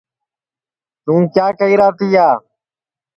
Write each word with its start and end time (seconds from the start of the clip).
توں 1.03 1.21
کیا 1.33 1.47
کئیرا 1.59 1.87
تیا 1.97 2.27